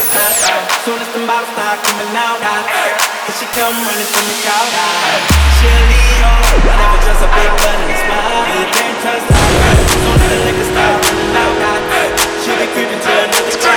[0.00, 4.72] Soon as the bottles start coming out, cause she come running from the crowd.
[5.60, 8.48] She a Leo, I never trust a big butt and a smile.
[8.48, 9.44] You can't trust her.
[9.92, 11.52] Soon as the liquor start running out,
[12.40, 13.76] she be creeping to another crowd.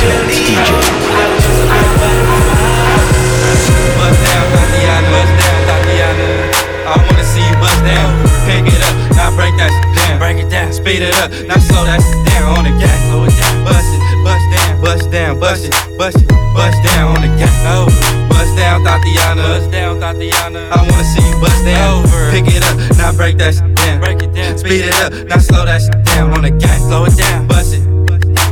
[0.00, 3.04] She a Leo, I never trust a big butt and a smile.
[4.00, 6.28] Bust down, Tatiana, bust down, Tatiana.
[6.88, 8.08] I wanna see you bust down.
[8.48, 10.16] Pick it up, now break that shit down.
[10.16, 12.96] Break it down, speed it up, now slow that shit down on the gas.
[13.12, 14.00] Slow it down, bust it,
[14.80, 17.54] bust down, bust it, bust it, bust down on the gas.
[17.66, 17.86] Oh,
[18.28, 20.68] bust down, Tatiana, bust down, Tatiana.
[20.72, 22.04] I wanna see you bust down.
[22.04, 22.30] Over.
[22.30, 24.00] Pick it up, now break that shit down.
[24.00, 26.80] Break it down, speed it up, now slow that shit down on the gas.
[26.80, 27.84] Slow it down, bust it,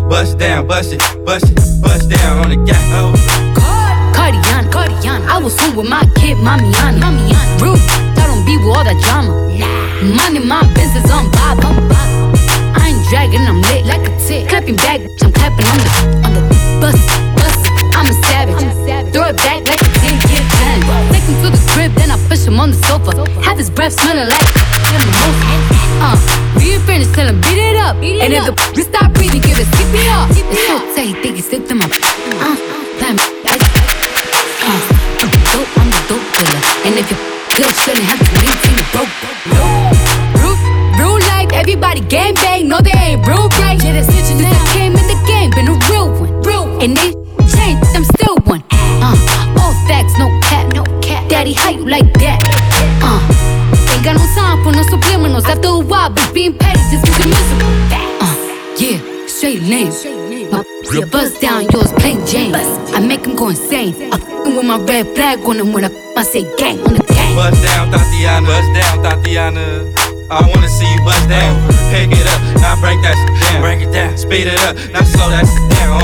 [0.08, 2.82] bust down, bust it, bust it, bust down on the gas.
[2.94, 3.12] Oh.
[4.12, 5.26] Cardiana, Cardiana.
[5.28, 7.00] I was home with my kid, Mamiana.
[7.00, 7.60] Mamiana.
[7.60, 7.80] Rude,
[8.18, 9.32] I don't be with all that drama.
[9.58, 10.16] Nah.
[10.16, 11.64] Money, my business, I'm Bob.
[11.64, 11.97] I'm Bob.
[13.08, 14.48] Ain't dragging, I'm lit like a tick.
[14.48, 15.90] Clapping back, I'm clapping on the
[16.28, 16.42] on the
[16.76, 17.00] bus,
[17.40, 17.56] bus.
[17.96, 18.60] I'm a savage.
[18.60, 19.12] I'm a savage.
[19.14, 20.78] Throw it back like a 10 year plan.
[21.08, 23.16] Take him to the crib, then I push him on the sofa.
[23.40, 24.44] Have his breath smelling like
[24.92, 25.08] him
[26.04, 26.20] Uh,
[26.60, 27.96] be your friend, tell him beat it up.
[27.98, 28.52] Beat it and up.
[28.52, 30.28] if the stop breathing, give it CPR.
[30.28, 31.88] It's so tight, think he slipped in my.
[31.88, 32.56] Uh,
[33.00, 33.24] let me.
[34.68, 34.76] Uh,
[35.24, 36.60] I'm the dope, I'm the dope killer.
[36.84, 37.16] And if you
[37.56, 39.12] good, shouldn't have to maintain the broke.
[40.44, 40.60] Rude,
[41.00, 42.97] rude life, everybody gang bang, no they
[43.98, 44.06] ain't real right.
[44.06, 44.08] Yeah, that's.
[44.28, 46.32] Since I came in the game, been a real one.
[46.42, 46.82] Real one.
[46.82, 47.12] And they
[47.46, 48.62] changed, I'm still one.
[48.70, 49.16] Uh,
[49.58, 51.28] all facts, no cap, no cap.
[51.28, 52.38] Daddy, how you like that?
[53.02, 53.20] Uh,
[53.92, 55.44] ain't got no time for no subliminals.
[55.44, 57.74] After a while, but being petty just makes you miserable.
[58.20, 58.34] Uh,
[58.78, 59.92] yeah, straight lane.
[60.50, 62.54] My yeah, bust down, yours plain Jane.
[62.54, 63.94] I make him go insane.
[64.12, 67.04] I f***ing with my red flag on him when I, I say gang on the
[67.04, 67.34] gang.
[67.36, 68.46] Bust down, Tatiana.
[68.46, 70.07] Bust down, Tatiana.
[70.30, 71.56] I wanna see you bust down.
[71.90, 73.62] Pick it up, now break that shit down.
[73.62, 75.97] Break it down, speed it up, now slow that shit down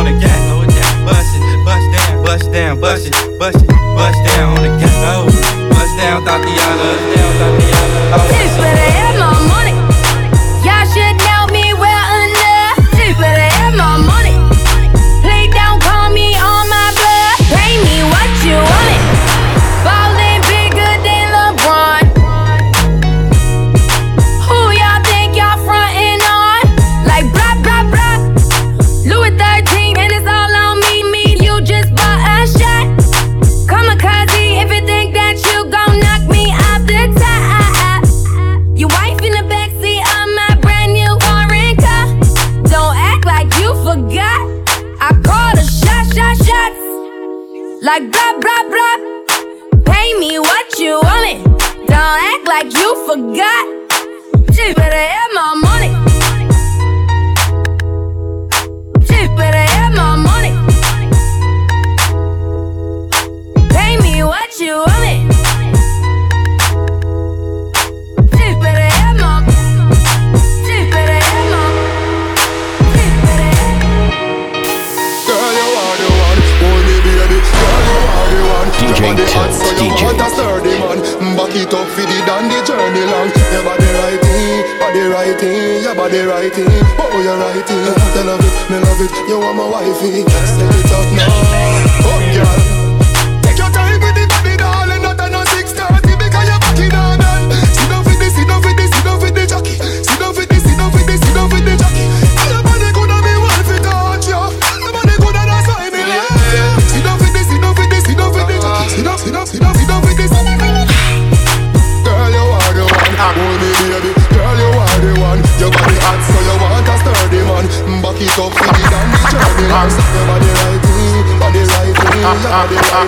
[122.95, 123.03] I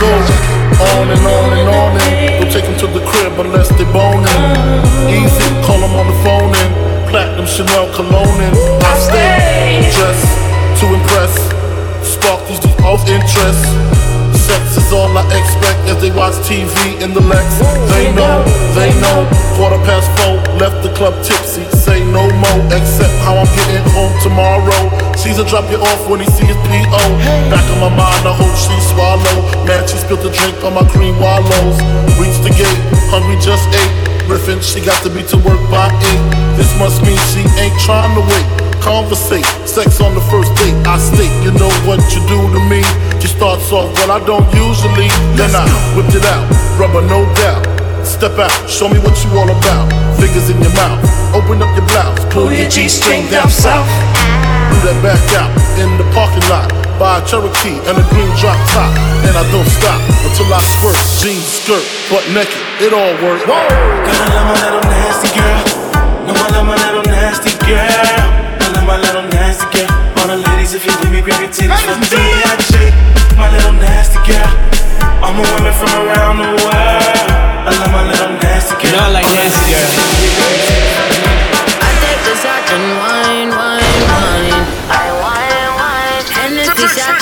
[0.00, 0.08] go
[0.80, 4.24] on and on and on and take to the crib unless they boning.
[5.12, 5.44] Easy,
[5.92, 6.72] on the phone and
[7.46, 8.56] Chanel cologne and
[10.80, 11.36] to impress,
[12.80, 14.05] both interests.
[14.46, 16.70] Sex is all I expect as they watch TV
[17.02, 17.58] in the Lex.
[17.90, 18.46] They know,
[18.78, 19.26] they know.
[19.58, 21.66] Quarter past four, left the club tipsy.
[21.74, 24.82] Say no more, except how I'm getting home tomorrow.
[25.18, 27.02] Caesar drop you off when he see his P.O.
[27.50, 29.36] Back of my mind, I hope she swallow.
[29.66, 31.78] Man, she spilled the drink on my cream wallows.
[32.14, 34.15] Reach the gate, hungry just ate.
[34.26, 36.24] Riffin', she got to be to work by eight.
[36.58, 38.46] This must mean she ain't trying to wait.
[38.82, 40.74] Conversate, sex on the first date.
[40.86, 42.82] I state, you know what you do to me.
[43.22, 45.08] She starts off, well, I don't usually.
[45.38, 46.46] Then I whipped it out,
[46.78, 47.62] rubber, no doubt.
[48.06, 49.90] Step out, show me what you all about.
[50.18, 51.02] Fingers in your mouth,
[51.34, 53.86] open up your blouse, pull your G-string down south.
[54.86, 55.50] Do that back out
[55.82, 56.70] in the parking lot.
[56.94, 58.94] Buy a Cherokee and a green drop top.
[59.26, 60.94] And I don't stop until I squirt.
[61.18, 63.42] Jeans, skirt, butt naked, it all works.
[63.50, 63.58] Whoa!
[63.66, 66.30] Girl, I love my little nasty girl.
[66.30, 67.82] No, I love my little nasty girl.
[68.62, 69.90] I love my little nasty girl.
[70.22, 72.94] All the ladies, if you with me, grab your titties for B.I.G.
[73.34, 74.54] My little nasty girl.
[75.18, 77.26] I'm a woman from around the world.
[77.66, 78.94] I love my little nasty girl.
[78.94, 79.90] You know like nasty girl.
[81.74, 83.75] I take the shot and wine, wine, wine.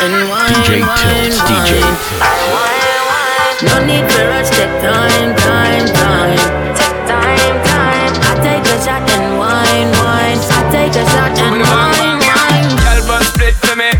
[0.02, 1.96] And wine, DJ wine, Tills, DJ wine.
[2.18, 3.56] I wine, wine.
[3.66, 6.40] No need for rush, take time, time, time.
[6.74, 8.12] Take time, time.
[8.18, 10.40] I take a shot and wine, wine.
[10.40, 12.68] I take a shot and wine, wine.
[12.82, 13.90] Girl, but split for me,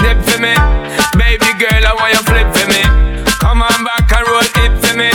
[0.00, 0.54] dip for me.
[1.18, 2.82] Baby girl, I want you flip for me.
[3.38, 5.10] Come on back and roll it for me.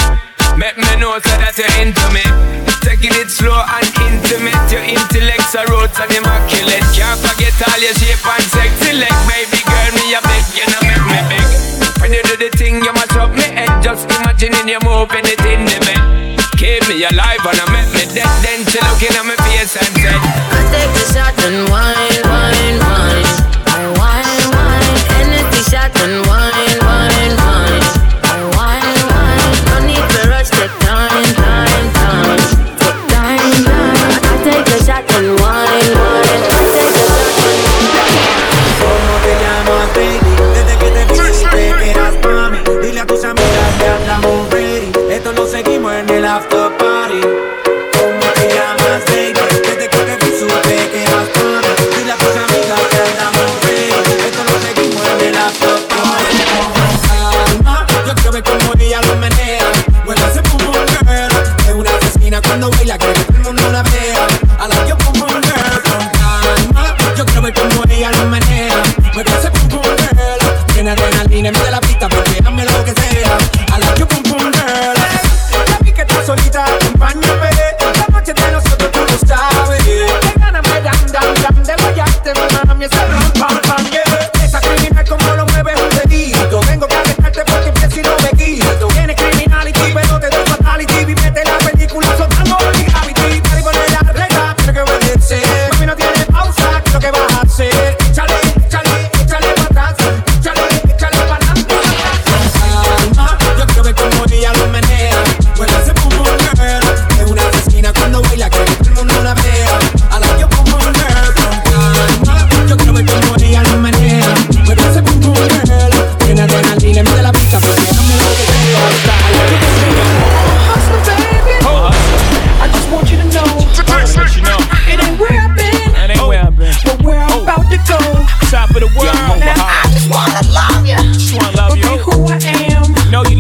[0.56, 2.24] Make me know so that you're into me.
[2.84, 4.60] Taking it slow and intimate.
[4.72, 6.84] Your intellect's a roots and immaculate.
[6.96, 9.12] Can't forget all your shape and sexy leg.
[9.28, 9.59] Baby girl,
[10.14, 12.02] a beg, you know make me beg.
[12.02, 13.84] When you do the thing, you must up me head.
[13.84, 16.40] Just imagining you moving it in the bed.
[16.58, 18.30] Keep me alive and I make me dead.
[18.42, 20.20] Then she looking at my face and said.
[20.56, 22.29] I take a shot and wine.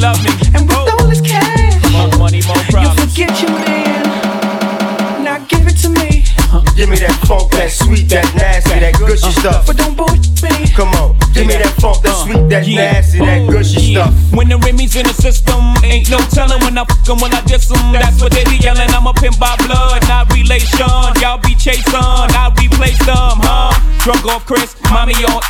[0.09, 0.31] Love me.
[0.57, 5.67] And with Oh, all this cash more money, more You forget your man Now give
[5.69, 6.25] it to me
[6.73, 9.67] Give me that funk, that sweet, that nasty, that gushy uh, stuff.
[9.67, 13.19] But don't bullshit me Come on, give me that funk, that uh, sweet, that nasty,
[13.21, 14.09] that gushy Yeah.
[14.09, 14.33] stuff.
[14.33, 17.41] When the Remy's in the system, ain't no telling when I fuck 'em, when I
[17.45, 17.93] diss 'em.
[17.93, 18.89] That's what they be yelling.
[18.89, 20.89] I'm a pimp by blood, not relation.
[21.21, 23.77] Y'all be chasing, I replace them, huh?
[24.01, 25.41] Drunk off Cris, mommy on.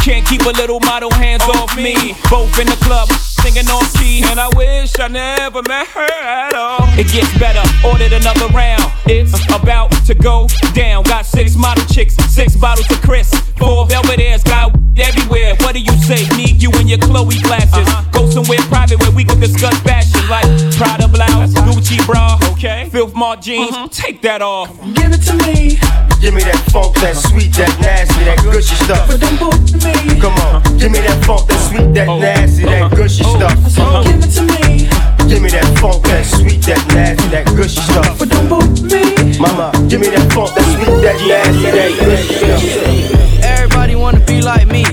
[0.00, 2.16] Can't keep a little model hands off me.
[2.30, 3.10] Both in the club,
[3.42, 4.22] singing on key.
[4.24, 6.86] And I wish I never met her at all.
[6.98, 8.84] It gets better, ordered another round.
[9.06, 11.04] It's about to go down.
[11.04, 13.32] Got six model chicks, six bottles of Cris.
[13.58, 15.54] Four Belvedere's, got everywhere.
[15.60, 16.26] What do you say?
[16.36, 17.86] Need you in your Chloe glasses.
[17.86, 18.04] Uh-huh.
[18.12, 22.88] Go somewhere private where we can discuss fashion like Prada blouse, Gucci bra, okay?
[22.90, 23.88] Filth Mart jeans, uh-huh.
[23.90, 24.76] take that off.
[24.94, 25.78] Give it to me
[26.20, 29.06] Give me that funk, that sweet, that nasty, that gushy stuff.
[29.06, 32.18] But don't bullshit me Come on, give me that funk, that sweet, that oh.
[32.18, 33.58] nasty, that gushy stuff.
[33.70, 34.02] So uh-huh.
[34.04, 34.88] give it to me
[35.28, 38.18] Give me that funk, that sweet, that nasty, that gushy stuff.
[38.18, 42.32] But don't bullshit me Mama, give me that funk, that sweet, that nasty, that gushy
[42.40, 43.44] stuff.
[43.44, 44.84] Everybody wanna be like me.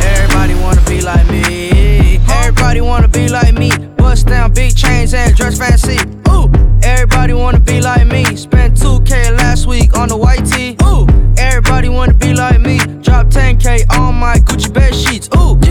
[0.00, 2.18] Everybody wanna be like me.
[2.40, 3.70] Everybody wanna be like me.
[3.96, 5.98] Bust down big chains and dress fancy.
[6.30, 6.50] Ooh.
[6.82, 8.24] Everybody wanna be like me.
[8.36, 10.74] Spent 2K last week on the white tee.
[10.84, 11.06] Ooh.
[11.36, 12.78] Everybody wanna be like me.
[13.02, 15.28] Drop 10K on my Gucci bed sheets.
[15.36, 15.69] Ooh.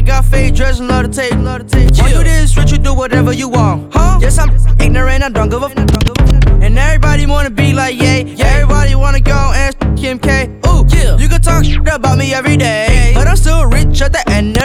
[0.00, 1.94] Shorty got fade, dress, love to take, love to take.
[1.94, 2.04] Chill.
[2.04, 4.18] When you this rich, you do whatever you want, huh?
[4.20, 5.76] Yes, I'm ignorant, I don't give a f.
[6.62, 8.46] And everybody wanna be like, yeah, yeah.
[8.46, 10.48] Everybody wanna go and Kim K.
[10.66, 11.18] Ooh, yeah.
[11.18, 14.56] You can talk shit about me every day, but I'm still rich at the end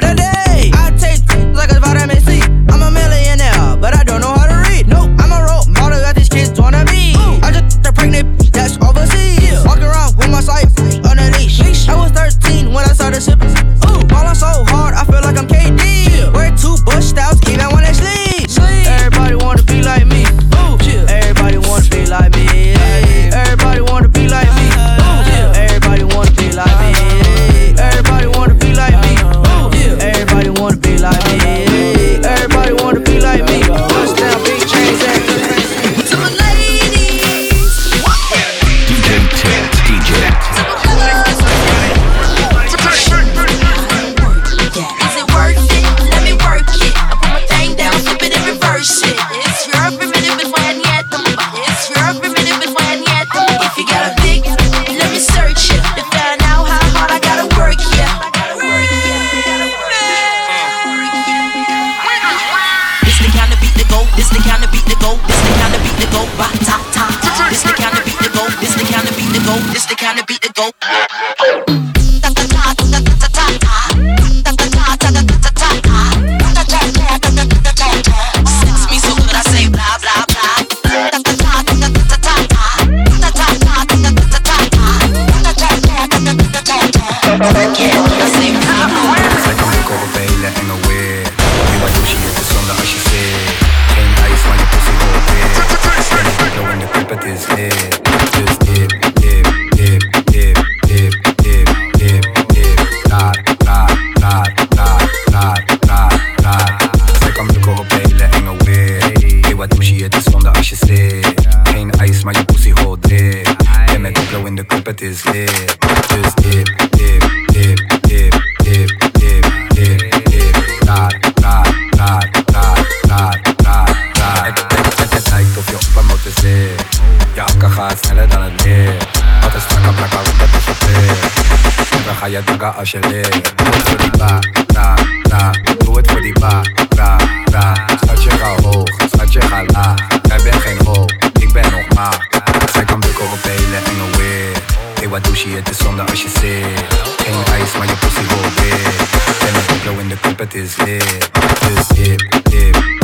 [132.25, 133.53] ga je dagga als je leert.
[133.55, 134.39] Doe het voor die ba,
[134.73, 134.95] ra,
[135.29, 135.51] ra.
[135.77, 136.61] Doe het voor die ba,
[136.95, 137.17] ra,
[137.51, 137.73] ra.
[138.03, 140.07] Schatje ga hoog, schatje ga laag.
[140.27, 141.05] Jij bent geen ho,
[141.39, 142.43] ik ben nog maar.
[142.73, 144.63] Zij kan bukken op hele enge weer.
[144.93, 146.83] Hey, wat douche je, het is zonde als je zit.
[147.17, 148.91] Geen ijs, maar je pussy wil weer.
[149.39, 151.29] Ben een in de club, het is lit.
[151.59, 152.94] Dus hip, hip.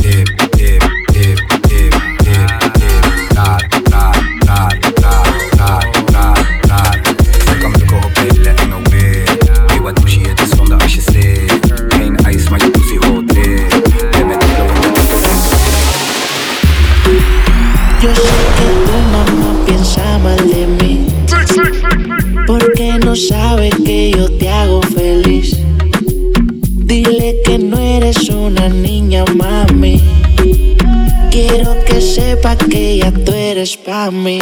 [34.05, 34.39] a mí,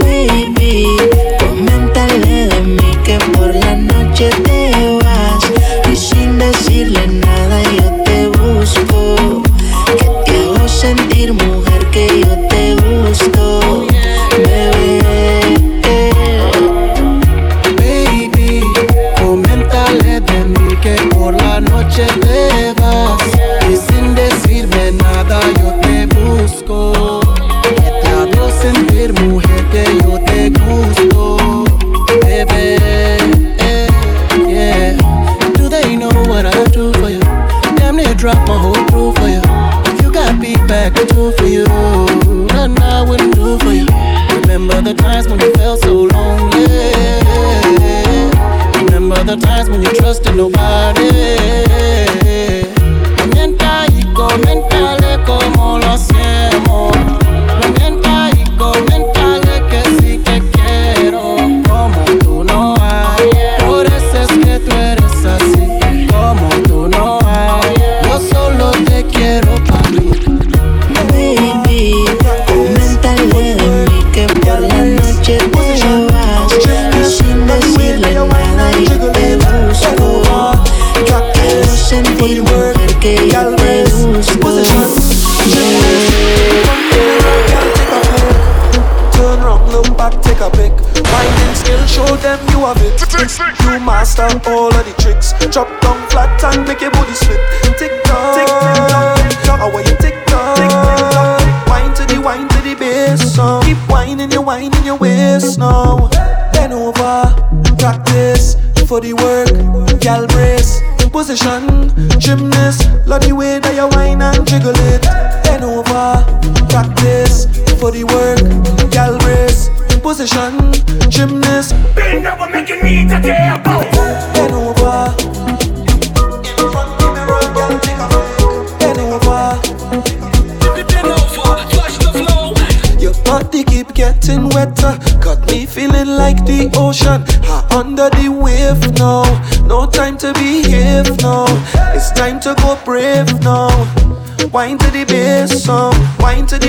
[0.00, 1.25] baby.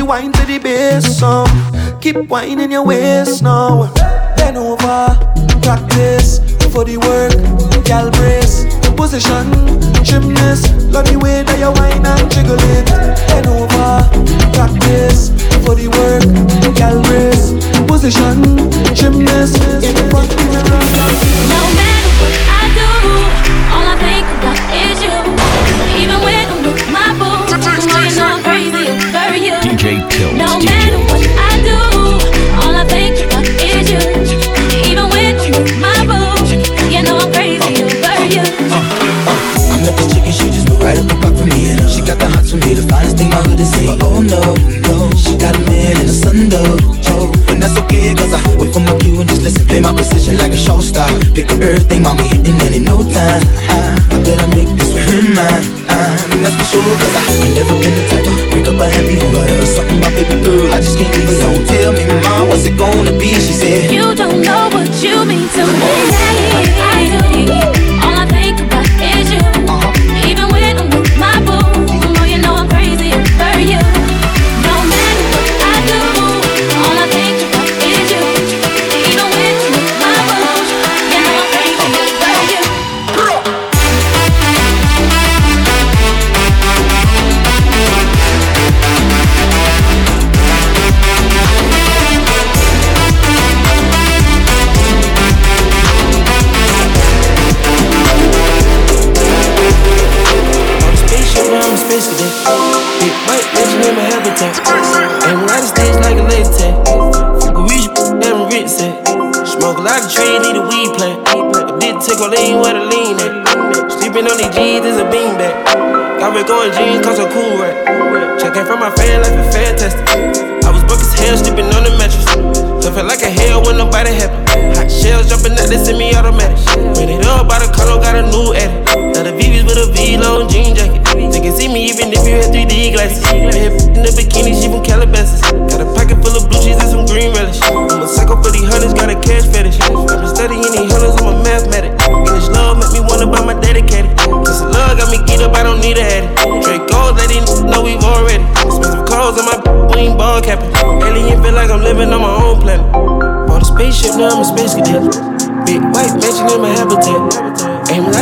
[0.07, 1.49] wine to the bass some.
[1.99, 3.91] Keep whining your waist now.
[4.37, 5.07] Then over,
[5.61, 6.39] practice
[6.71, 7.35] for the work,
[7.83, 8.65] gal brace.
[8.95, 9.56] Position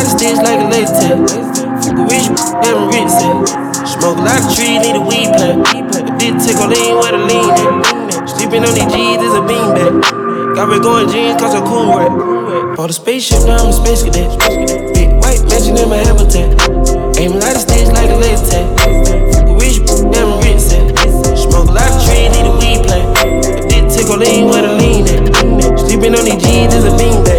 [0.06, 1.18] lot of sticks like a lace tail.
[1.82, 2.28] Fuck a rich,
[2.62, 3.90] damn rich set.
[3.90, 5.66] Smoke a lot of trees, need a weed plant.
[5.66, 8.30] A dick tickle lean where the lean at.
[8.30, 10.56] Sleeping on these G's is a beanbag.
[10.56, 12.76] Got me going jeans cause I'm cool right.
[12.78, 14.30] Bought a spaceship, now I'm a space cadet.
[14.94, 16.54] Big white mansion in my habitat.
[17.18, 18.68] Aim a lot of sticks like a lace tail.
[19.34, 19.82] Fuck a rich,
[20.14, 20.86] damn rich set.
[21.34, 23.10] Smoke a lot of trees, need a weed plant.
[23.26, 25.80] A dick tickle lean where the lean at.
[25.82, 27.35] Sleeping on these G's is a beanbag.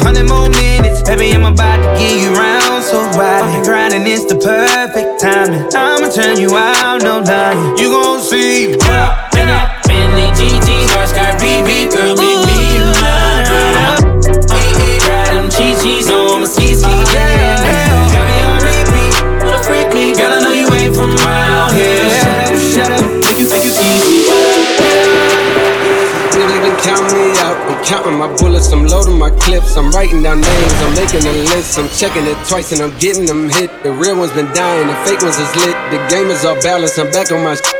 [0.00, 2.84] Hundred more minutes, baby, I'm about to give you round.
[2.84, 5.68] So ride it, grinding, it's the perfect timing.
[5.74, 7.78] I'ma turn you out, no lying.
[7.78, 8.76] You gon' see.
[8.76, 9.29] Yeah,
[29.30, 29.76] my clips.
[29.76, 31.78] I'm writing down names, I'm making a list.
[31.78, 33.70] I'm checking it twice and I'm getting them hit.
[33.82, 35.76] The real ones been dying, the fake ones is lit.
[35.90, 37.79] The game is all balanced, I'm back on my sh-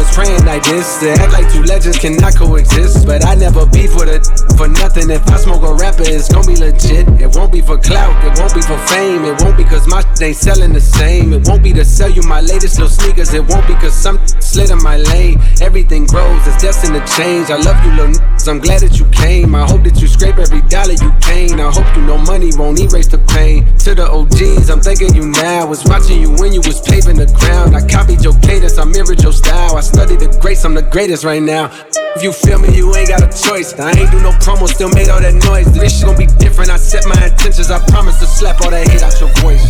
[0.01, 0.99] was praying like this.
[0.99, 3.05] To act like two legends cannot coexist.
[3.05, 4.19] But I never beef with a
[4.57, 5.09] for nothing.
[5.09, 7.07] If I smoke a rapper, it's gonna be legit.
[7.21, 9.23] It won't be for clout, it won't be for fame.
[9.25, 11.33] It won't be cause my shit ain't selling the same.
[11.33, 13.33] It won't be to sell you my latest little sneakers.
[13.33, 15.39] It won't be cause some slid in my lane.
[15.61, 17.49] Everything grows, it's destined to change.
[17.49, 18.47] I love you, little niggas.
[18.49, 19.53] I'm glad that you came.
[19.53, 21.59] I hope that you scrape every dollar you gain.
[21.59, 23.65] I hope you know money won't erase the pain.
[23.85, 25.61] To the OGs, I'm thanking you now.
[25.61, 27.75] I Was watching you when you was paving the ground.
[27.75, 29.77] I copied your cadence, I mirrored your style.
[29.77, 31.67] I studied the greats, I'm the greatest right now.
[32.15, 33.73] If you feel me, you ain't got a choice.
[33.79, 35.67] I ain't do no promo, still made all that noise.
[35.71, 36.71] This shit gon' be different.
[36.71, 37.71] I set my intentions.
[37.71, 39.63] I promise to slap all that hate out your voice.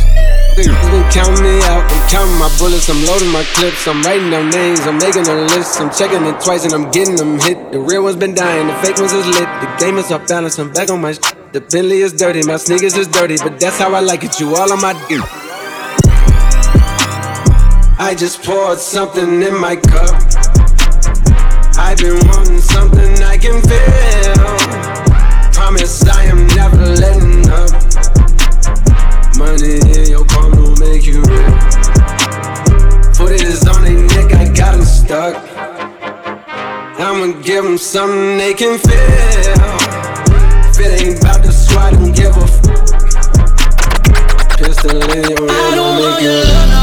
[0.58, 1.86] Niggas been counting me out.
[1.86, 2.90] I'm counting my bullets.
[2.90, 3.88] I'm loading my clips.
[3.88, 4.82] I'm writing down names.
[4.82, 5.80] I'm making a list.
[5.80, 7.58] I'm checking it twice and I'm getting them hit.
[7.72, 8.68] The real ones been dying.
[8.68, 9.48] The fake ones is lit.
[9.62, 10.60] The game is off balance.
[10.60, 11.14] I'm back on my.
[11.14, 12.44] Sh- the Bentley is dirty.
[12.44, 13.38] My sneakers is dirty.
[13.38, 14.40] But that's how I like it.
[14.40, 15.22] You all on my dick.
[18.02, 20.10] I just poured something in my cup.
[21.78, 24.34] I've been wanting something I can feel.
[25.54, 27.70] Promise I am never letting up.
[29.38, 31.60] Money in your palm will make you real.
[33.14, 35.36] Foot is on their neck, I got got 'em stuck.
[36.98, 39.78] I'ma give give 'em something they can feel.
[40.72, 42.56] If it ain't about the squad, don't give a f.
[44.58, 46.81] Pistol in your hand, will make you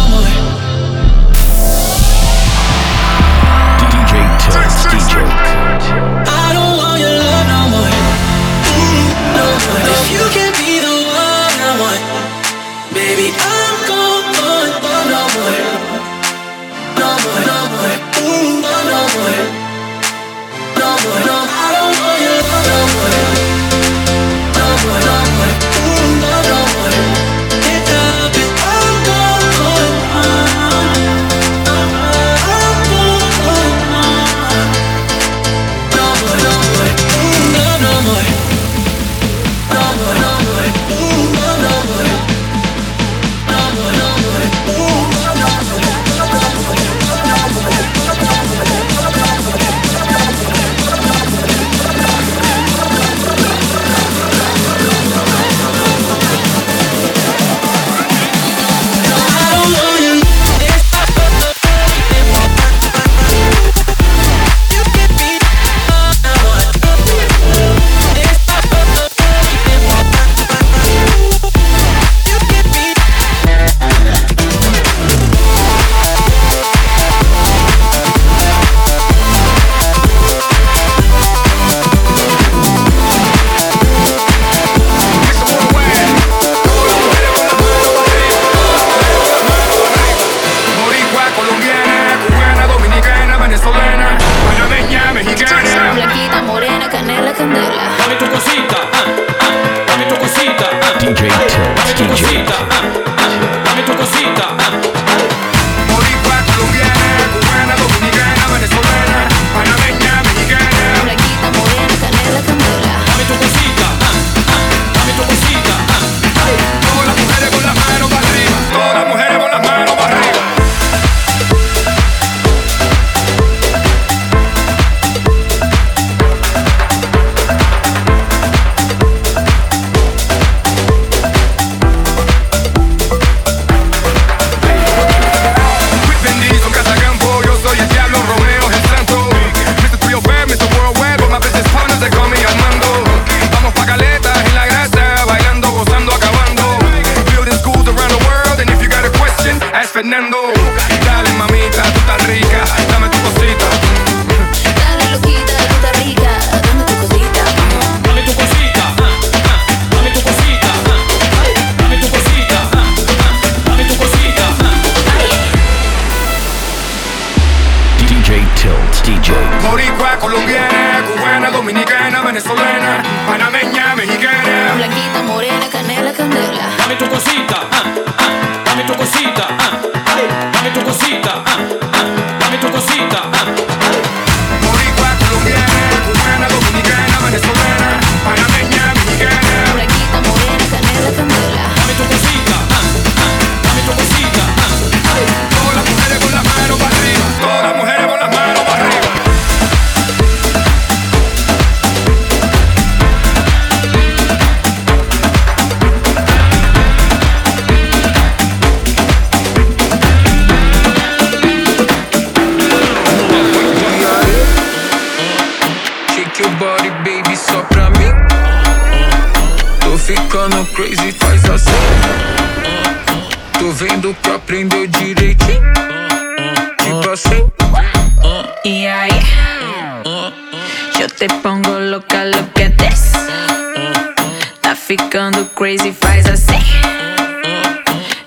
[232.99, 234.51] Assim.
[234.61, 236.59] Tá ficando crazy, faz assim.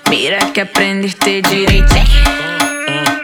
[0.09, 1.93] Mira que aprender ter direito.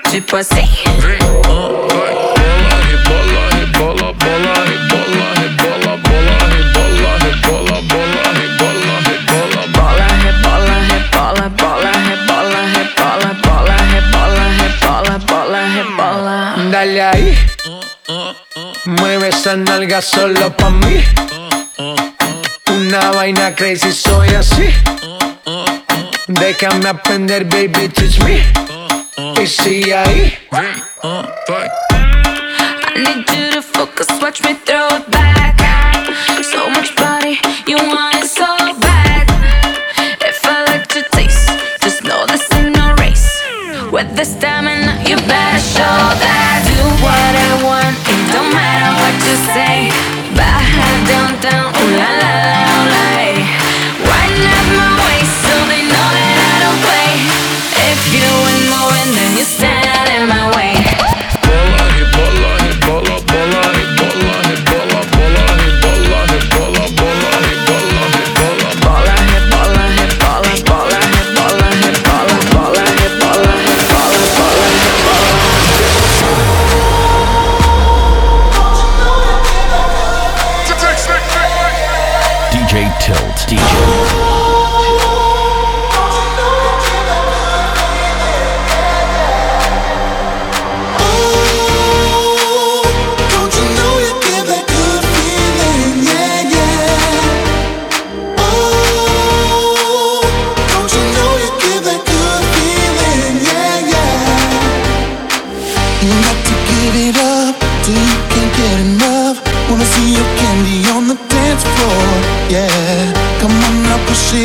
[0.09, 0.69] Tipo assim.
[0.99, 10.07] Vem, vai, rebola, rebola, bola, rebola, rebola, bola, rebola, rebola, bola, rebola, rebola, bola, bola
[10.23, 14.43] rebola, bola, rebola, rebola, bola, rebola, rebola, bola, bola, bola,
[14.81, 15.61] bola, bola, bola.
[15.75, 16.69] rebola.
[16.71, 17.37] Dale aí.
[18.85, 21.03] Mueve esa nalga solo pa' mim.
[22.87, 24.69] una vaina crazy, soy así.
[26.27, 28.41] Déjame aprender, baby, teach me.
[29.41, 30.37] Y sigue ahí.
[31.03, 35.46] Uh, I need you to focus, watch me throw it back.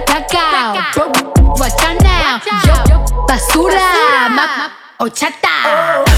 [0.00, 0.74] cacao.
[1.58, 2.40] Watch out now.
[2.66, 3.80] Yo, basura.
[4.28, 6.04] Ma, ma, ochata.
[6.06, 6.11] Oh.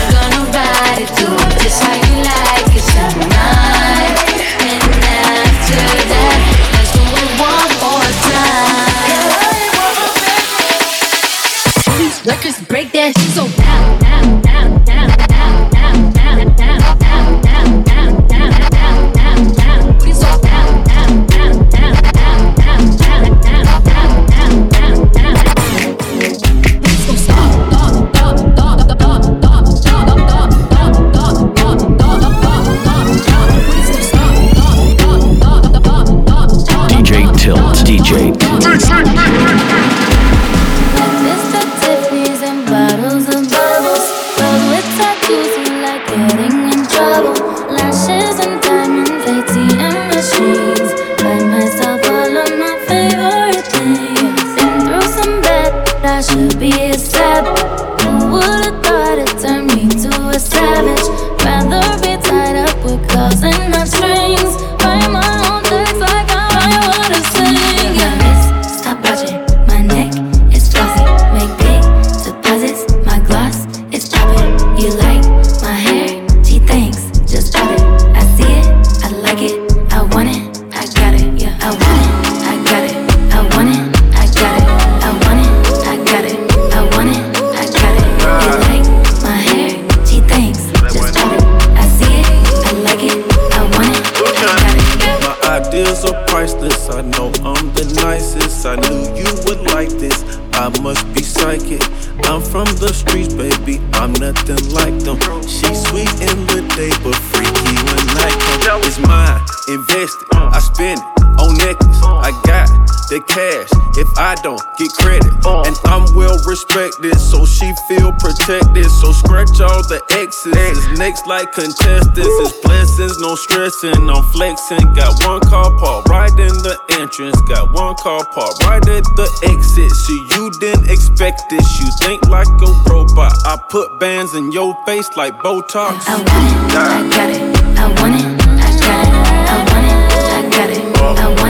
[113.34, 113.68] cash
[113.98, 115.32] if I don't get credit.
[115.44, 118.86] And I'm well respected, so she feel protected.
[119.02, 120.98] So scratch all the X's.
[120.98, 122.14] Next like contestants.
[122.18, 124.08] It's blessings, no stressing.
[124.08, 124.86] I'm flexing.
[124.94, 127.40] Got one car park right in the entrance.
[127.42, 129.90] Got one car park right at the exit.
[129.90, 131.66] See, so you didn't expect this.
[131.80, 133.34] You think like a robot.
[133.44, 136.06] I put bands in your face like Botox.
[136.06, 136.74] I want it.
[136.74, 137.54] I got it.
[137.78, 138.26] I want it.
[138.54, 139.34] I got it.
[139.44, 140.04] I want it.
[140.24, 140.84] I got it.
[141.00, 141.43] I want it.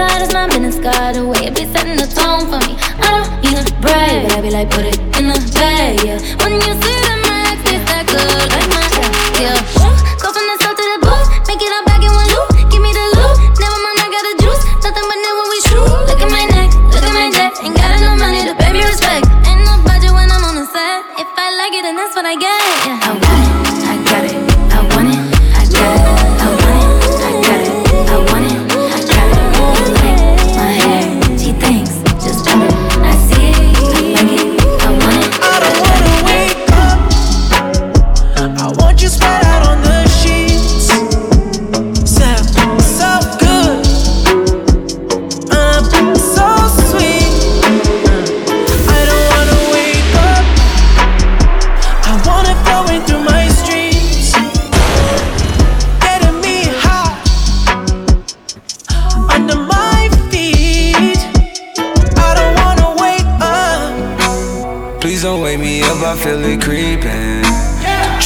[0.00, 2.74] Cause my minutes got away, it be setting the tone for me.
[3.04, 6.18] I don't need a brag, but I be like, put it in the bag, yeah.
[6.42, 6.89] When you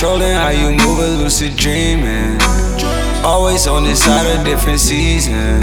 [0.05, 2.36] Controlling how you move a lucid dreaming.
[3.24, 5.62] Always on this side of different season.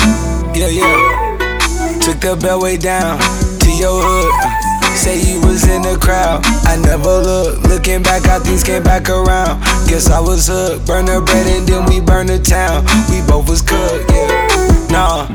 [0.49, 1.37] Yeah, yeah.
[2.01, 4.97] Took the beltway down to your hood.
[4.97, 6.43] Say you was in the crowd.
[6.65, 7.69] I never looked.
[7.69, 9.61] Looking back, how things came back around.
[9.87, 10.87] Guess I was hooked.
[10.87, 12.83] Burn the bread and then we burn the town.
[13.11, 14.87] We both was cooked, yeah.
[14.89, 15.27] Nah.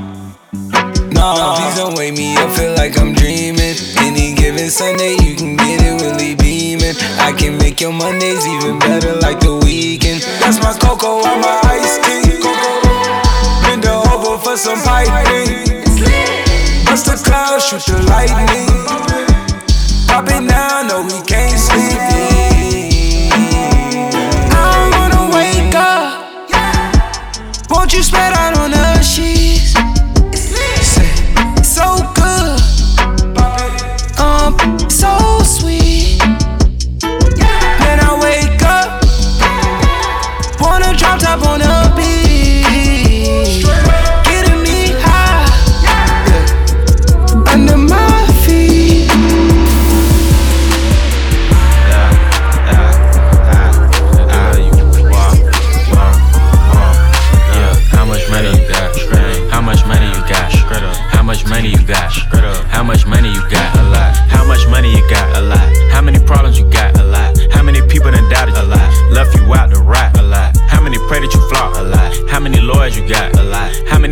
[1.14, 3.76] Nah, please don't wake me up, feel like I'm dreaming.
[3.98, 6.35] Any given Sunday, you can get it with really
[7.26, 10.22] I can make your Mondays even better like the weekend.
[10.38, 12.40] That's my cocoa on my ice cream.
[13.62, 15.74] Bend the over for some piping.
[16.84, 18.68] Bust the cloud, shoot the lightning.
[20.06, 20.65] Pop it now.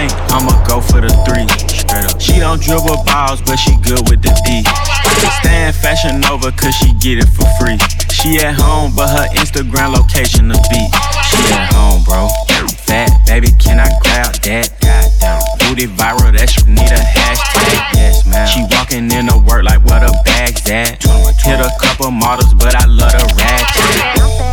[0.00, 1.44] Play I'ma go for the three.
[2.20, 4.64] She don't dribble balls, but she good with the D.
[5.40, 7.76] Stand fashion over cause she get it for free.
[8.08, 10.90] She at home, but her Instagram location the beat.
[11.28, 12.28] She at home, bro.
[12.86, 14.68] Fat baby, can I grab that?
[14.80, 15.40] Goddamn.
[15.58, 17.94] Booty viral, that shit need a hashtag.
[17.94, 18.46] Yes, man.
[18.46, 21.02] She walking in to work like where the bag's at.
[21.40, 24.49] Hit a couple models, but I love the ratchet.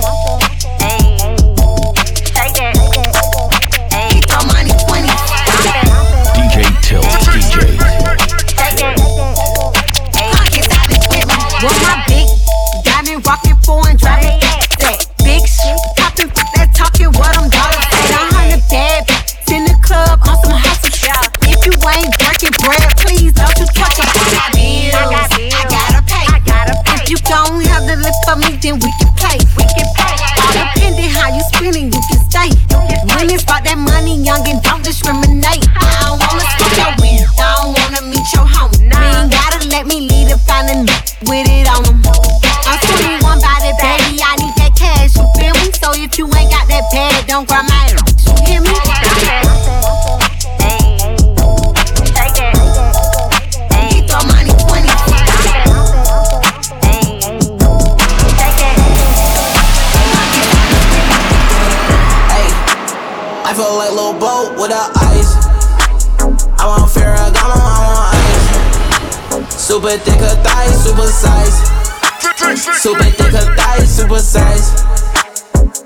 [69.78, 71.62] Super thick her thighs, super size.
[72.82, 74.74] Super thick her thighs, super size.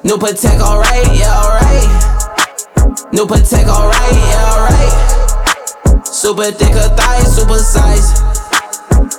[0.05, 1.91] New Patek, alright, yeah, alright.
[3.11, 6.07] New Patek, alright, yeah, alright.
[6.07, 8.15] Super thick her thighs, super size.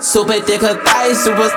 [0.00, 1.52] Super thick her thighs, super.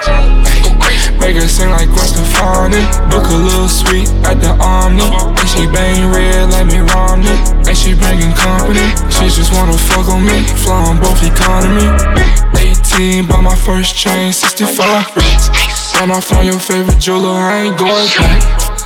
[1.23, 2.83] Make her sing like Gwen Stefani.
[3.15, 5.07] Look a little sweet at the Omni.
[5.07, 7.31] And she bang red like Mitt Romney.
[7.63, 8.91] And she bringing company.
[9.07, 10.43] She just wanna fuck on me.
[10.67, 12.44] Fly on both economy.
[12.95, 15.51] 18, bought my first chain, 65 racks.
[15.99, 18.39] Ran off on your favorite jeweler, I ain't going back.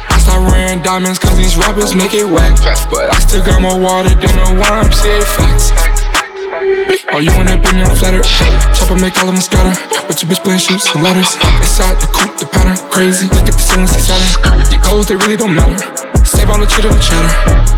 [0.09, 2.57] I start wearing diamonds cause these rappers make it whack.
[2.89, 5.69] But I still got more water than a worm, say facts.
[7.13, 8.25] Oh, you wanna be me, I'm flattered.
[8.73, 9.77] Chopper make all of them scatter.
[10.09, 11.37] With your bitch playing Chutes and Ladders.
[11.61, 13.29] Inside the coupe, the pattern crazy.
[13.29, 14.57] Look at the ceilings, see Saturn.
[14.73, 15.77] Your goals, they really don't matter.
[16.25, 17.29] Save all the chitter and chatter.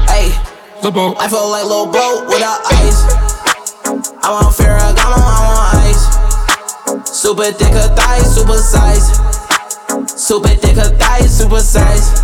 [0.07, 0.32] Hey,
[0.79, 1.15] Lil Bo.
[1.19, 3.03] I feel like Lil Boat without ice.
[4.23, 5.40] I want Ferragamo, I want ice.
[7.22, 9.11] Super thick her thighs, super size.
[10.09, 12.19] Super thick her thighs, super size.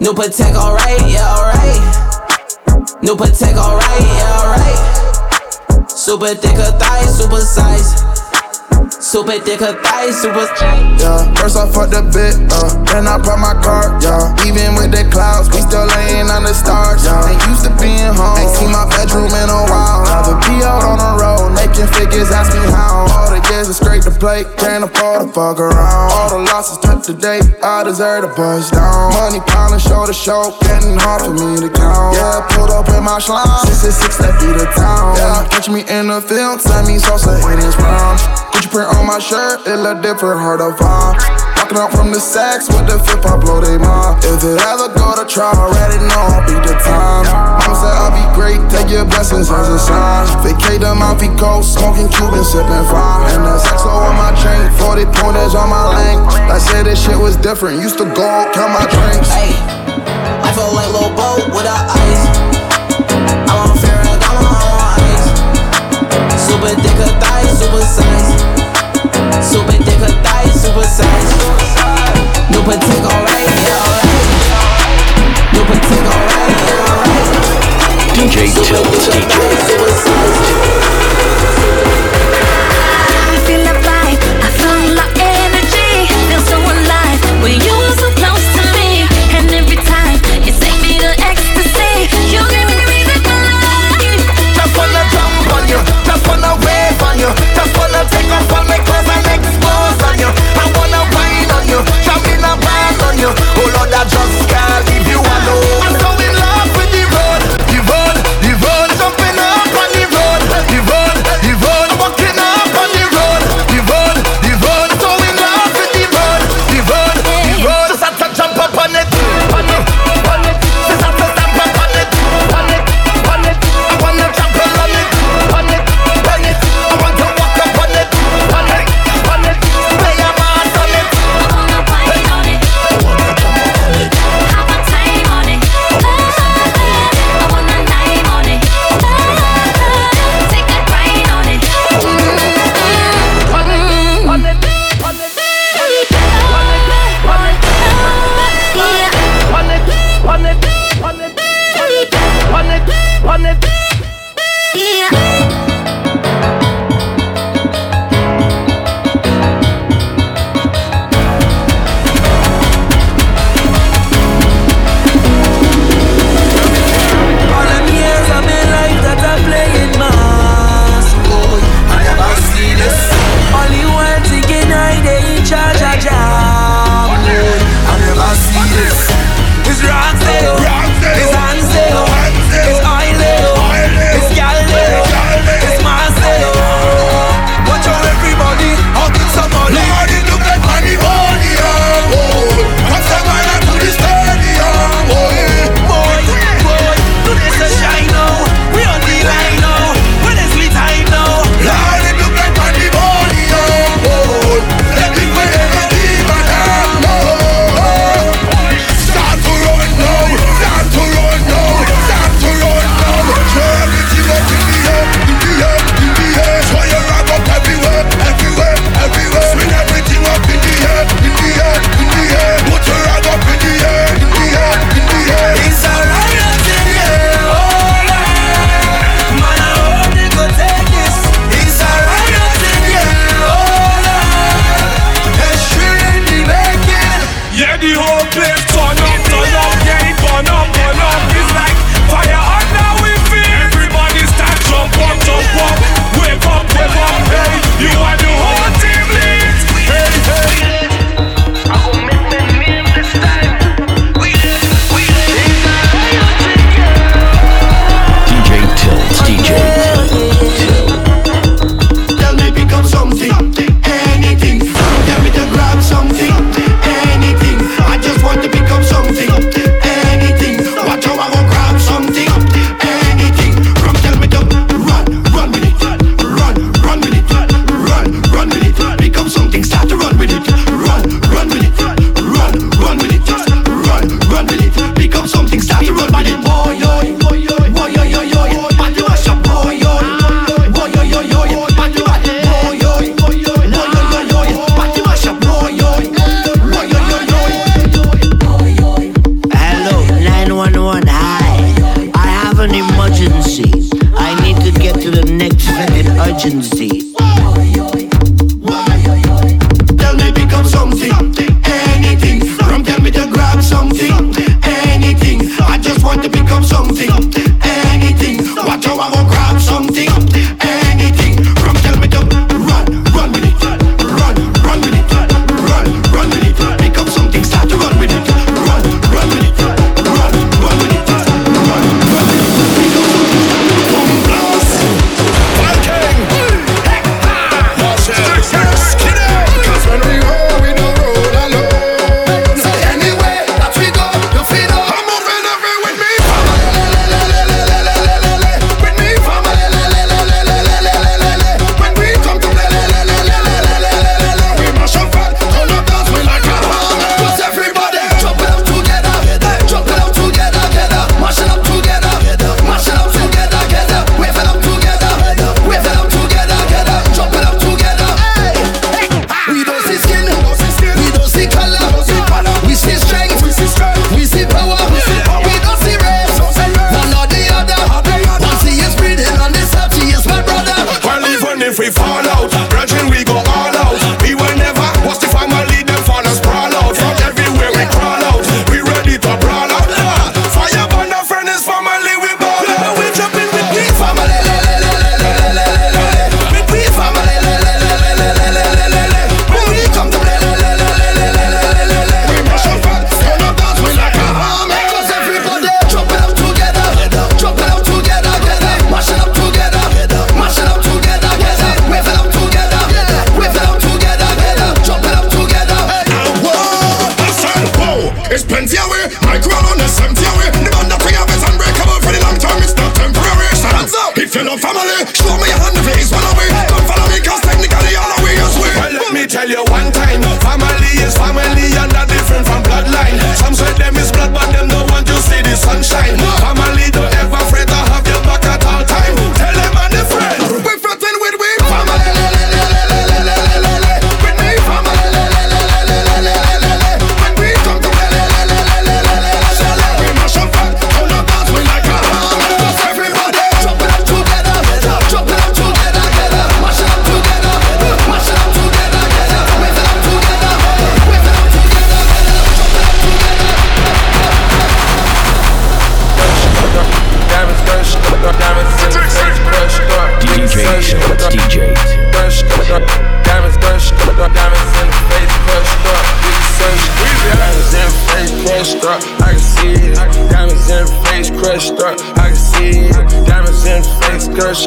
[0.00, 1.80] New Patek, alright, yeah, alright.
[3.02, 5.90] New Patek, alright, yeah, alright.
[5.90, 8.15] Super thick her thighs, super size.
[9.06, 10.50] Super thick her thighs, super
[10.98, 14.34] Yeah, first I fucked the bit, uh, then I brought my car, yeah.
[14.42, 17.30] Even with the clouds, we still laying on the stars, yeah.
[17.30, 20.02] Ain't used to being home, ain't seen my bedroom in a while.
[20.10, 23.06] Rather be out on the road, making figures, ask me how.
[23.14, 26.10] All the years is scrape the plate, can't afford to fuck around.
[26.10, 29.14] All the losses took date, I deserve to bust down.
[29.14, 32.18] Money piling, show to show, getting hard for me to count.
[32.18, 35.14] Yeah, pulled up in my slime, six six six, that be the town.
[35.14, 38.18] Yeah, catch me in the field, send me salsa in his brown.
[38.56, 41.20] Gucci print on my shirt, it look different, hard to find.
[41.60, 44.24] Walking out from the sacks with the fifth, I blow they mind.
[44.24, 47.28] If it ever go to trial, already know I'll be the time.
[47.28, 50.24] Mama said I'll be great, take your blessings as a sign.
[50.40, 53.28] Vacate the Mountie Coast, smoking Cuban, sipping fine.
[53.36, 56.24] And that's XO on my chain, 40 pointers on my lane.
[56.48, 59.28] I said this shit was different, used to go count my drinks.
[59.36, 62.24] Hey, I feel like Lil Boat without ice.
[63.04, 65.28] I want Ferragamo, I want ice.
[66.40, 67.35] Super thick her thighs,
[67.76, 68.40] super size.
[69.44, 71.30] Super thick her thighs, super size.
[72.50, 74.16] New Patek, alright, yeah, alright.
[75.52, 77.28] New Patek, alright, yeah, alright.
[78.16, 79.16] DJ Tilt, I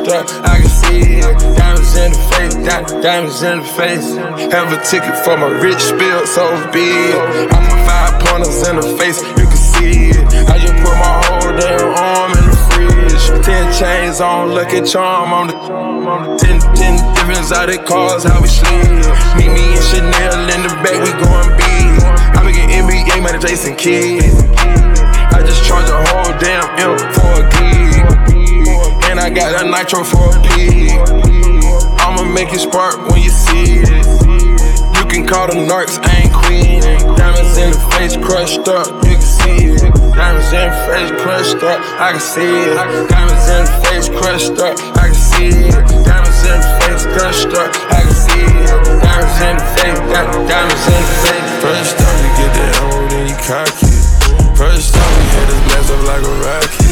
[0.10, 1.38] I can see it.
[1.55, 4.16] Diamonds in the face, di- diamonds in the face.
[4.49, 7.14] Have a ticket for my rich spill, so big.
[7.53, 10.26] I'm a five pointers in the face, you can see it.
[10.49, 13.45] I just put my whole damn arm in the fridge.
[13.45, 15.53] Ten chains on, lucky charm on the
[16.41, 18.89] ten, ten different exotic cars, how we sleep.
[19.38, 22.01] Meet me and Chanel in the back, we going big.
[22.34, 24.26] I make an NBA man, Jason Kidd.
[24.57, 28.39] I just charge a whole damn M for a gig.
[29.20, 30.96] And I got a nitro for a pig.
[32.00, 33.92] I'ma make it spark when you see it.
[34.96, 36.80] You can call the narcs, I ain't queen.
[37.20, 39.92] Diamonds in the face crushed up, you can see it.
[40.16, 42.80] Diamonds in the face crushed up, I can see it.
[43.12, 45.84] Diamonds in the face crushed up, I can see it.
[46.08, 48.72] Diamonds in the face crushed up, I can see it.
[49.04, 51.52] Diamonds in the face, di- diamonds in the face.
[51.60, 53.92] First time you get that ammo, then you cocky.
[54.56, 56.89] First time we hit this blast up like a rocket.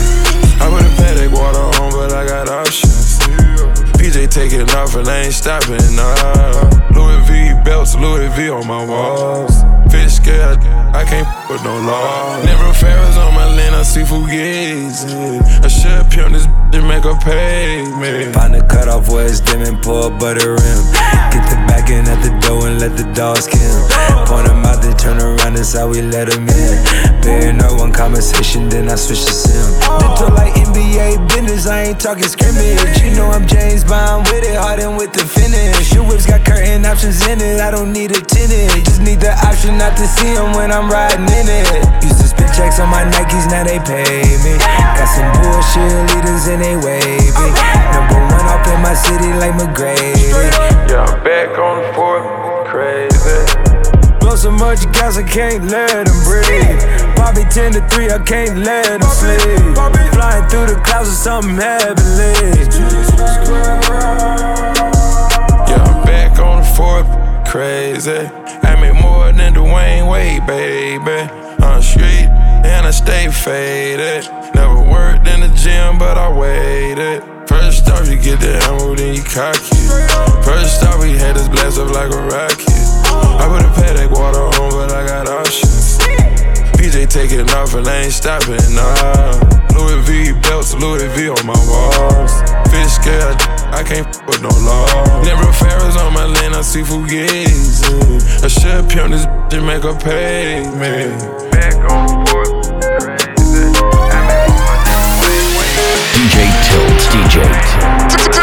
[0.60, 3.20] I put a Patek water on, but I got options.
[3.98, 6.88] PJ taking off and I ain't stopping, nah.
[6.94, 9.52] Louis V belts, Louis V on my walls.
[9.92, 10.60] Fish scared,
[10.94, 12.42] I can't with no law.
[12.44, 15.42] Never Ferris on my lane, I see Fugazi.
[15.64, 18.32] I should pimp this to make a pay me.
[18.34, 20.82] Find a cutoff where it's dim and pour butter rim.
[21.34, 23.88] Get the back end at the door and let the dogs kill.
[24.28, 26.76] Point them they turn around, that's how we let them in.
[27.22, 29.68] Bear no one conversation, then I switch to sim.
[30.00, 32.80] Mental like NBA business, I ain't talking scrimmage.
[33.04, 35.92] You know I'm James Bond with it, hardened with the finish.
[35.92, 38.86] Your whips got curtain options in it, I don't need a tenant.
[38.88, 41.68] Just need the option not to see them when I'm riding in it.
[42.04, 44.56] Used to spend checks on my Nikes, now they pay me.
[44.96, 47.52] Got some bullshit leaders and they wavy.
[47.92, 50.32] Number one off in my city like McGrady.
[50.88, 52.24] Yeah, I'm back on the fourth,
[52.72, 53.17] crazy.
[54.48, 57.16] Blow so much gas I can't let them breathe.
[57.18, 59.76] Bobby 10 to 3, I can't let him sleep.
[60.14, 62.32] Flying through the clouds with something heavenly.
[65.68, 67.08] Yeah, I'm back on the fourth,
[67.46, 68.30] crazy.
[68.64, 71.30] I make more than Dwyane Wade, baby.
[71.64, 72.30] On the street,
[72.64, 74.30] and I stay faded.
[74.56, 77.22] Never worked in the gym, but I waited.
[77.50, 80.46] First off, you get the ammo, then you cock it.
[80.46, 82.67] First off, we had this blast up like a rocket.
[83.14, 85.98] I put a Patek water on, but I got options.
[86.78, 89.58] PJ taking off and I ain't stopping, nah.
[89.76, 92.34] Louis V belts, Louis V on my walls.
[92.72, 93.36] Fish scale,
[93.72, 95.22] I can't f with no law.
[95.24, 98.44] Never Ferris on my lane, I see Fugazi.
[98.44, 101.12] I should pimp this bitch and make her pay me.
[101.52, 103.72] Back on fourth, crazy.
[106.14, 106.36] DJ
[106.66, 107.36] Tilt, DJ
[108.24, 108.37] Tilt.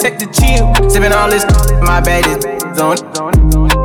[0.00, 0.64] Told the chill.
[0.88, 1.44] Sipping all this,
[1.84, 2.96] my bad is on.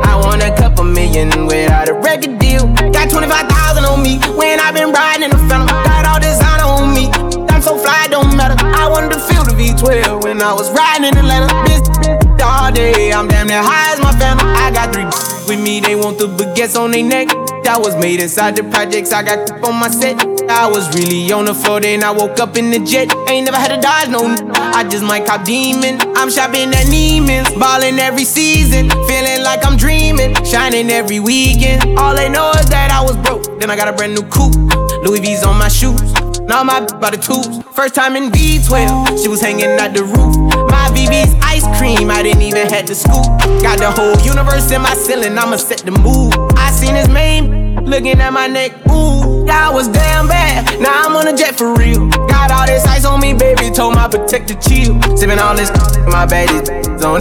[0.00, 2.64] I want a couple million without a record deal.
[2.88, 5.68] Got 25,000 on me when i been riding in the phantom.
[5.68, 7.12] Got all this honor on me.
[7.52, 8.56] I'm so fly, don't matter.
[8.56, 11.52] I wanted to feel the V12 when I was riding in Atlanta.
[11.68, 14.48] Bitch, all day, I'm damn near high as my phantom.
[14.56, 15.04] I got three
[15.46, 17.28] with me, they want the baguettes on their neck.
[17.62, 20.35] That was made inside the projects, I got on my set.
[20.48, 23.12] I was really on the floor, then I woke up in the jet.
[23.28, 24.22] Ain't never had to dodge no.
[24.54, 26.00] I just might cop demon.
[26.16, 31.98] I'm shopping at Neiman's, ballin' every season, feeling like I'm dreaming, shining every weekend.
[31.98, 34.54] All they know is that I was broke, then I got a brand new coupe.
[35.02, 36.12] Louis V's on my shoes.
[36.42, 37.62] Now my by the tubes.
[37.74, 40.36] First time in B12, she was hanging at the roof.
[40.70, 43.26] My BB's ice cream, I didn't even had to scoop.
[43.62, 46.34] Got the whole universe in my ceiling, I'ma set the mood.
[46.56, 49.46] I seen his main looking at my neck, ooh.
[49.48, 52.08] I was damn bad, now I'm on a jet for real.
[52.28, 55.00] Got all this ice on me, baby, told my protector chill.
[55.16, 55.70] Sipping all this,
[56.06, 56.68] my bad is
[57.04, 57.20] on.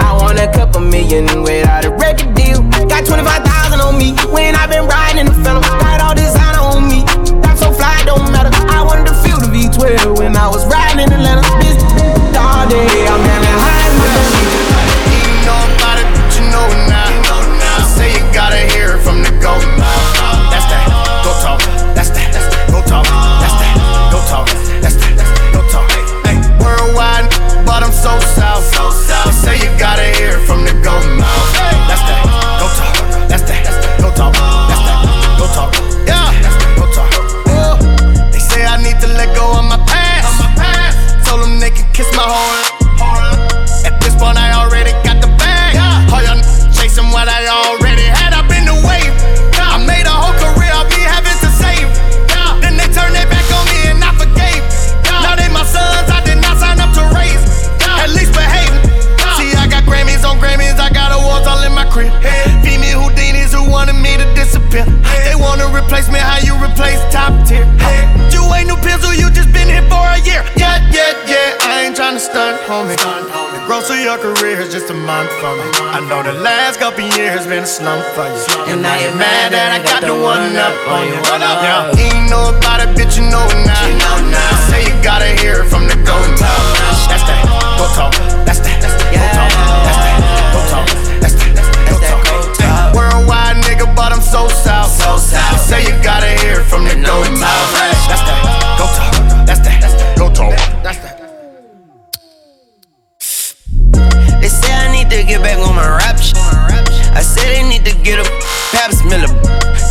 [0.00, 2.62] I want a couple million without a record deal.
[2.88, 5.85] Got 25,000 on me when I've been riding in the phantom.
[67.26, 67.66] Top tier?
[68.30, 70.42] You ain't new pencil, you just been here for a year.
[70.56, 71.66] Yeah, yeah, yeah.
[71.66, 72.96] I ain't tryna stunt, homie.
[72.96, 75.66] The growth of your career is just a month for me.
[75.90, 78.70] I know the last couple years been a slump for you.
[78.70, 81.18] And now you're mad that I got the one up on you.
[81.26, 83.82] Yeah, ain't know about it, bitch, you know now.
[83.86, 84.70] You know now.
[84.70, 86.62] Say you gotta hear it from the go talk.
[87.10, 87.42] That's that.
[87.78, 88.14] Go talk.
[88.46, 88.78] That's that.
[88.82, 89.55] Go talk.
[94.26, 94.90] So south.
[94.90, 95.60] So south.
[95.60, 97.46] Say you gotta hear it from the go talk.
[97.86, 98.66] That's that.
[98.78, 99.46] Go talk.
[99.46, 100.18] That's that.
[100.18, 100.50] Go talk.
[100.82, 101.14] That's that.
[104.40, 106.36] They say I need to get back on my rap shit.
[107.14, 108.24] I say they need to get a
[108.74, 109.30] pap Miller.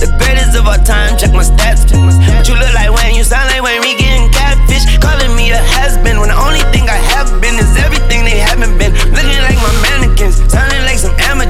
[0.04, 1.88] The greatest of all time, check my stats.
[1.88, 4.84] But you look like Wayne, you sound like Wayne, me getting catfish.
[5.00, 8.38] Calling me a has been when the only thing I have been is everything they
[8.38, 8.92] haven't been.
[9.16, 9.95] Looking like my mannequins, sounding like some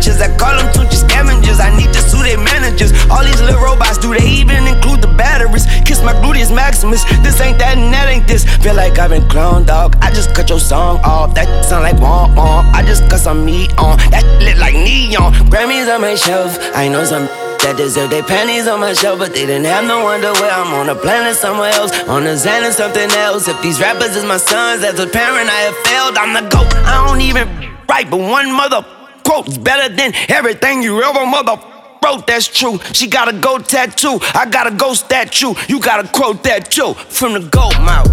[0.06, 1.60] I call them Tunchi scavengers.
[1.60, 2.94] I need to sue their managers.
[3.10, 5.66] All these little robots, do they even include the batteries?
[5.82, 7.04] Kiss my gluteus maximus.
[7.26, 8.46] This ain't that and that ain't this.
[8.62, 9.98] Feel like I've been cloned, dog.
[10.02, 11.34] I just cut your song off.
[11.34, 12.72] That sound like womp womp.
[12.74, 13.98] I just cut some meat on.
[14.14, 15.34] That lit like neon.
[15.50, 16.58] Grammys on my shelf.
[16.76, 17.26] I know some
[17.66, 20.52] that deserve their panties on my shelf, but they didn't have no wonder underwear.
[20.52, 23.48] I'm on a planet somewhere else, on a Xan and something else.
[23.48, 26.16] If these rappers is my sons, as a parent, I have failed.
[26.18, 26.70] I'm the GOAT.
[26.86, 27.50] I don't even
[27.90, 28.86] write, but one mother
[29.26, 31.60] quote's better than everything you ever mother
[32.04, 32.28] wrote.
[32.28, 32.80] That's true.
[32.94, 34.20] She got a goat tattoo.
[34.34, 35.54] I got a ghost statue.
[35.68, 38.12] You got a quote that too from the GOAT mouth.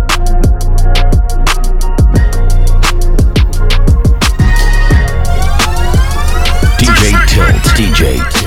[6.79, 8.42] DJ Tilt, DJ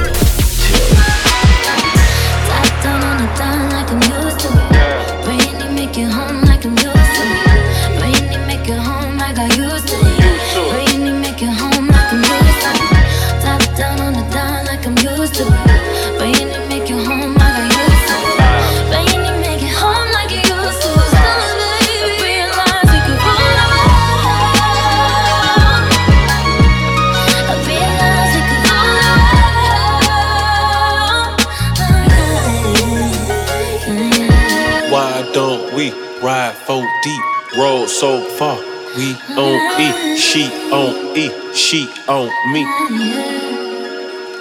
[37.87, 38.57] so far.
[38.95, 42.63] We on E, she on E, she on me.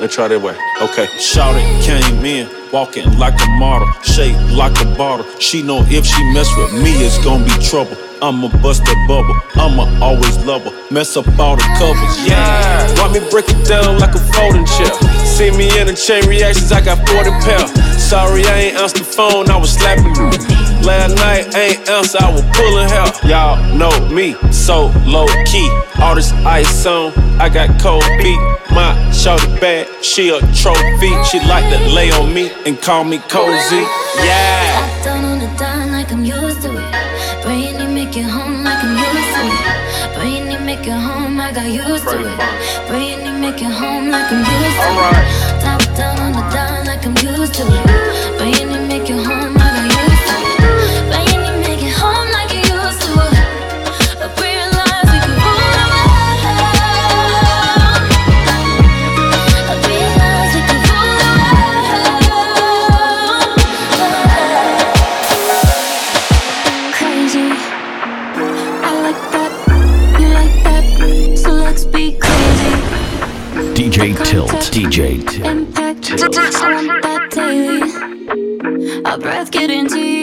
[0.01, 0.57] Let's try that way.
[0.83, 1.07] Okay.
[1.19, 5.27] Shout it, came in, walking like a model, shaped like a bottle.
[5.39, 7.97] She know if she mess with me, it's gonna be trouble.
[8.23, 10.73] I'ma bust that bubble, I'ma always love her.
[10.91, 12.87] Mess up all the covers, yeah.
[12.99, 14.93] Want me break it down like a folding chair.
[15.27, 17.67] See me in the chain reactions, I got 40 pair.
[17.99, 20.64] Sorry, I ain't answered the phone, I was slapping you.
[20.85, 23.09] Last night, ain't answer, I was pulling hair.
[23.25, 25.71] Y'all know me, so low key.
[25.99, 28.39] All this ice on, I got cold feet.
[28.71, 31.13] My shorty bad, she a trophy.
[31.25, 33.81] She like to lay on me and call me cozy.
[34.21, 34.77] Yeah.
[34.77, 37.43] Top down on the dime like I'm used to it.
[37.43, 40.21] Bring it, make it home like I'm used to it.
[40.21, 42.89] Bring it, make it home, I got used to it.
[42.89, 45.61] Bring it, make it home like I'm used to it.
[45.65, 48.14] Top down on the dime like I'm used to it.
[74.75, 76.11] DJ Impact.
[76.11, 79.05] I want that daily.
[79.05, 80.14] Our breath getting deeper,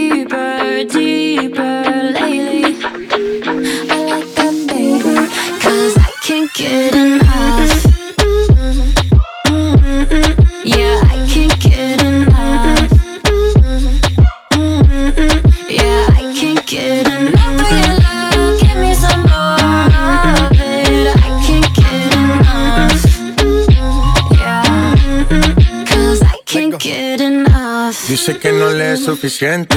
[28.23, 29.75] Dice que no le es suficiente,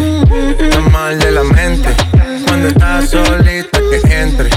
[0.59, 1.89] está mal de la mente.
[2.47, 4.51] Cuando está solita que entre,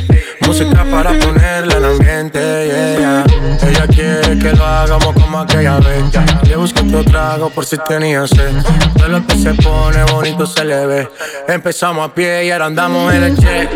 [0.45, 2.67] música para ponerla en ambiente.
[2.67, 3.23] yeah.
[3.65, 6.03] Ella quiere que lo hagamos como aquella vez.
[6.49, 8.61] Le busco otro trago por si tenía sed.
[8.97, 11.09] Todo lo que se pone bonito se le ve.
[11.47, 13.69] Empezamos a pie y ahora andamos en el jet.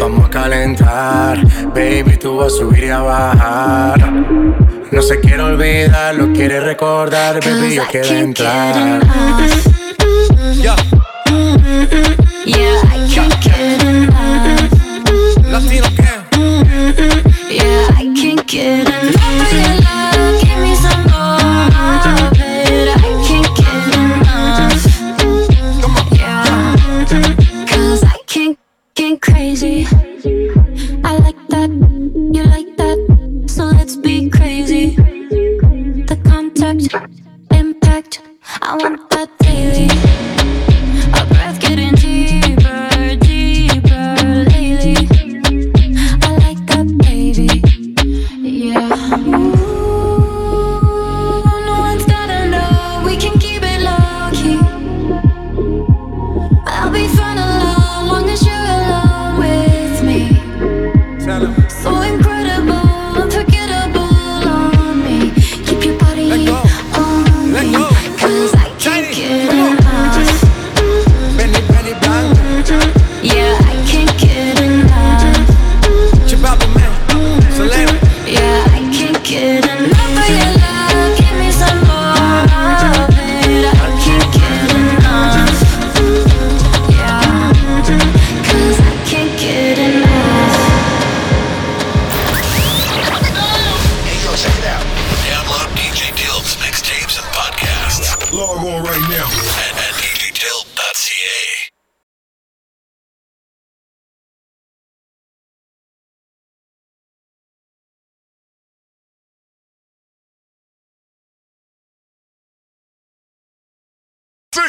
[0.00, 1.40] Vamos a calentar,
[1.76, 4.67] baby, tú vas a subir y a bajar.
[4.90, 9.00] No se quiere olvidar, lo quiere recordar, baby, yo quiero entrar.
[12.46, 14.72] Yeah, I can't get enough.
[15.44, 16.02] Latino que
[17.54, 19.77] Yeah, I can't get enough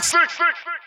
[0.10, 0.79] Six, six, six.